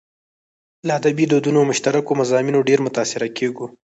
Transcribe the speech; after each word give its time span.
له 0.87 0.91
ادبي 0.99 1.25
دودونو 1.31 1.57
او 1.61 1.67
مشترکو 1.71 2.11
مضامينو 2.21 2.65
ډېر 2.69 2.79
متاثره 2.85 3.27
کېږو. 3.37 3.65